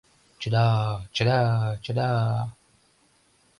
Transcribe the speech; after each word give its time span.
«Чыда-а, 0.39 1.05
чыда-а, 1.15 1.69
чыда-а! 1.83 2.43